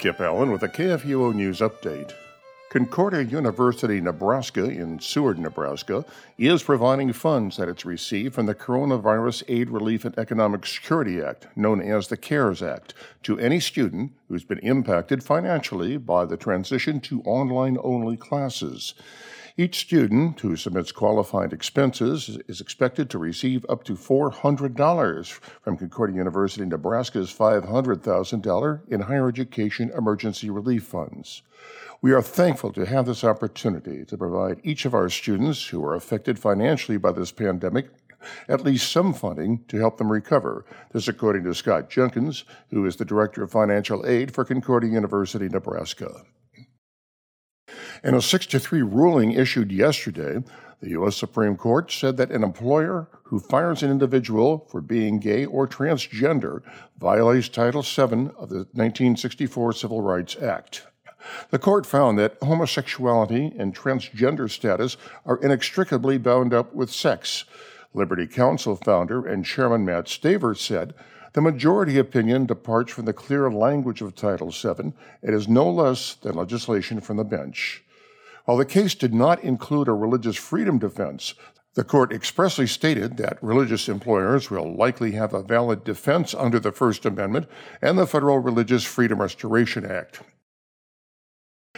[0.00, 2.14] Kip Allen with a KFUO News Update.
[2.70, 6.06] Concordia University, Nebraska, in Seward, Nebraska,
[6.38, 11.48] is providing funds that it's received from the Coronavirus Aid, Relief, and Economic Security Act,
[11.54, 12.94] known as the CARES Act,
[13.24, 18.94] to any student who's been impacted financially by the transition to online only classes.
[19.60, 26.16] Each student who submits qualified expenses is expected to receive up to $400 from Concordia
[26.16, 31.42] University Nebraska's $500,000 in higher education emergency relief funds.
[32.00, 35.94] We are thankful to have this opportunity to provide each of our students who are
[35.94, 37.90] affected financially by this pandemic
[38.48, 40.64] at least some funding to help them recover.
[40.92, 45.50] This, according to Scott Jenkins, who is the Director of Financial Aid for Concordia University,
[45.50, 46.24] Nebraska.
[48.02, 50.42] In a 6 to 3 ruling issued yesterday,
[50.80, 51.16] the U.S.
[51.16, 56.62] Supreme Court said that an employer who fires an individual for being gay or transgender
[56.98, 60.86] violates Title VII of the 1964 Civil Rights Act.
[61.50, 64.96] The court found that homosexuality and transgender status
[65.26, 67.44] are inextricably bound up with sex.
[67.92, 70.94] Liberty Counsel founder and chairman Matt Staver said
[71.32, 74.92] the majority opinion departs from the clear language of Title VII.
[75.22, 77.84] It is no less than legislation from the bench.
[78.44, 81.34] While the case did not include a religious freedom defense,
[81.74, 86.72] the court expressly stated that religious employers will likely have a valid defense under the
[86.72, 87.46] First Amendment
[87.80, 90.22] and the Federal Religious Freedom Restoration Act.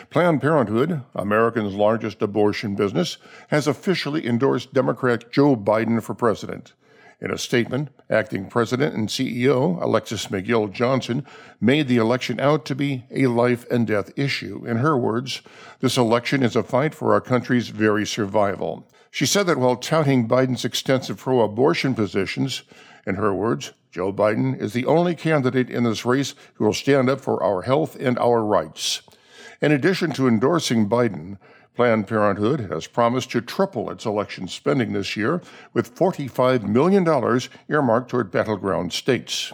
[0.08, 6.73] Planned Parenthood, America's largest abortion business, has officially endorsed Democrat Joe Biden for president.
[7.22, 11.24] In a statement, acting president and CEO Alexis McGill Johnson
[11.60, 14.64] made the election out to be a life and death issue.
[14.66, 15.40] In her words,
[15.78, 18.90] this election is a fight for our country's very survival.
[19.12, 22.64] She said that while touting Biden's extensive pro abortion positions,
[23.06, 27.08] in her words, Joe Biden is the only candidate in this race who will stand
[27.08, 29.02] up for our health and our rights.
[29.60, 31.38] In addition to endorsing Biden,
[31.74, 35.40] Planned Parenthood has promised to triple its election spending this year,
[35.72, 37.06] with $45 million
[37.68, 39.52] earmarked toward battleground states.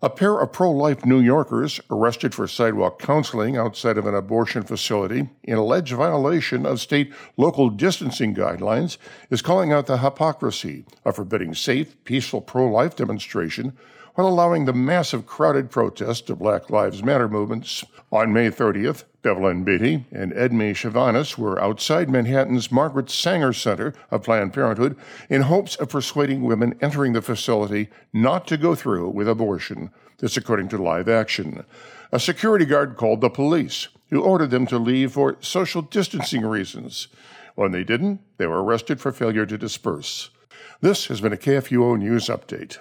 [0.00, 4.62] A pair of pro life New Yorkers arrested for sidewalk counseling outside of an abortion
[4.62, 8.96] facility in alleged violation of state local distancing guidelines
[9.28, 13.76] is calling out the hypocrisy of forbidding safe, peaceful pro life demonstration
[14.14, 17.84] while allowing the massive crowded protests of Black Lives Matter movements.
[18.10, 24.22] On May 30th, Bevelyn Beatty and Edmee Chavannes were outside Manhattan's Margaret Sanger Center of
[24.22, 24.96] Planned Parenthood
[25.28, 29.90] in hopes of persuading women entering the facility not to go through with abortion.
[30.16, 31.66] This according to Live Action.
[32.10, 37.08] A security guard called the police, who ordered them to leave for social distancing reasons.
[37.54, 40.30] When they didn't, they were arrested for failure to disperse.
[40.80, 42.78] This has been a KFUO News Update.